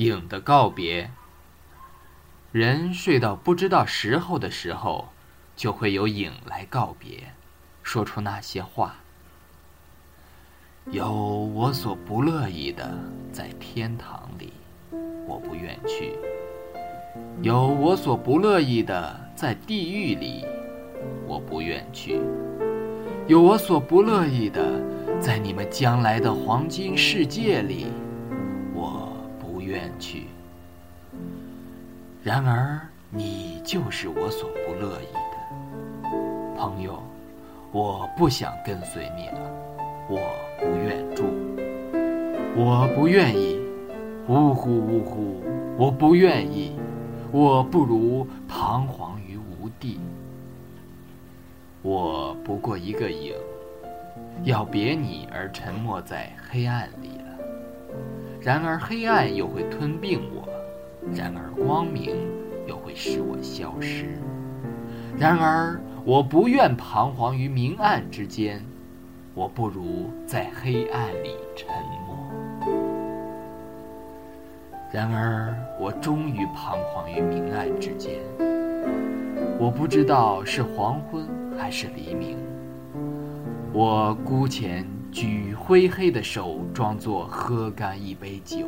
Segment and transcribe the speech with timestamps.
[0.00, 1.10] 影的告别。
[2.52, 5.10] 人睡到不知道时候的时候，
[5.54, 7.34] 就会有影来告别，
[7.82, 8.96] 说出那些话。
[10.90, 12.98] 有我所不乐意的，
[13.30, 14.54] 在天堂里，
[15.26, 16.14] 我不愿去；
[17.42, 20.46] 有我所不乐意的，在地狱里，
[21.26, 22.18] 我不愿去；
[23.28, 24.80] 有我所不乐意的，
[25.20, 27.86] 在你们将来的黄金世界里。
[29.70, 30.26] 远去。
[32.24, 37.00] 然而，你就是我所不乐意的，朋友。
[37.72, 39.40] 我不想跟随你了，
[40.08, 40.18] 我
[40.58, 41.22] 不愿住，
[42.56, 43.60] 我不愿意，
[44.26, 45.40] 呜呼呜呼，
[45.78, 46.72] 我不愿意，
[47.30, 50.00] 我不如彷徨于无地。
[51.82, 53.34] 我不过一个影，
[54.42, 57.29] 要别你而沉没在黑暗里了。
[58.42, 60.48] 然而黑暗又会吞并我，
[61.14, 62.16] 然而光明
[62.66, 64.06] 又会使我消失。
[65.18, 68.64] 然而我不愿彷徨于明暗之间，
[69.34, 71.68] 我不如在黑暗里沉
[72.06, 72.16] 默。
[74.90, 78.20] 然而我终于彷徨于明暗之间，
[79.58, 81.28] 我不知道是黄昏
[81.58, 82.38] 还是黎明。
[83.72, 84.99] 我孤前。
[85.12, 88.66] 举灰黑的手，装作喝干一杯酒。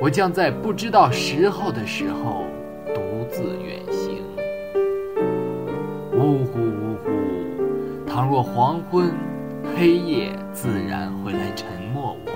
[0.00, 2.44] 我将在不知道时候的时候，
[2.94, 4.22] 独自远行。
[6.12, 8.08] 呜呼呜呼！
[8.08, 9.10] 倘若黄昏、
[9.76, 12.32] 黑夜自然会来沉默我，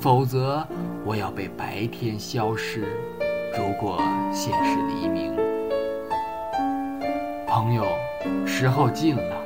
[0.00, 0.66] 否则
[1.04, 2.86] 我要被白天消失。
[3.58, 4.00] 如果
[4.32, 5.34] 现是黎明，
[7.46, 7.84] 朋友，
[8.46, 9.41] 时候近了。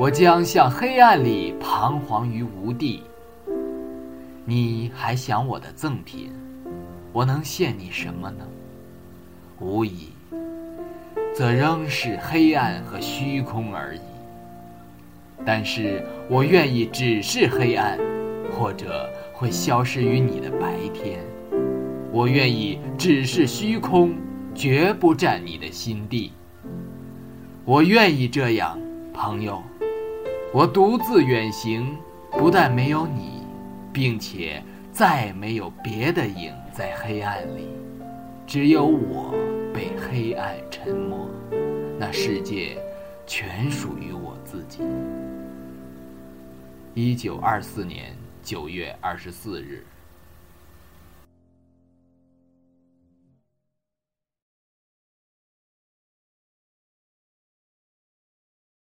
[0.00, 3.02] 我将向黑暗里彷徨于无地。
[4.46, 6.32] 你还想我的赠品？
[7.12, 8.46] 我能献你什么呢？
[9.58, 10.08] 无疑，
[11.34, 14.00] 则仍是黑暗和虚空而已。
[15.44, 17.98] 但是我愿意只是黑暗，
[18.50, 21.20] 或者会消失于你的白天。
[22.10, 24.14] 我愿意只是虚空，
[24.54, 26.32] 绝不占你的心地。
[27.66, 28.80] 我愿意这样，
[29.12, 29.62] 朋友。
[30.52, 31.96] 我独自远行，
[32.32, 33.44] 不但没有你，
[33.92, 37.68] 并且再没有别的影在黑暗里，
[38.48, 39.32] 只有我
[39.72, 41.30] 被黑暗沉没。
[41.96, 42.76] 那世界
[43.28, 44.80] 全属于我自己。
[46.94, 48.12] 一九二四年
[48.42, 49.86] 九月二十四日。